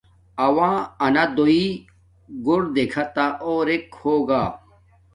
اوݳ 0.43 0.71
نݳ 1.13 1.23
دݸئی 1.35 1.63
ہݸئی 1.71 2.41
گݸر 2.45 2.61
دݵکھتݳ 2.75 3.25
اݸرݵک 3.43 3.83
ہݸگݳ. 3.99 4.43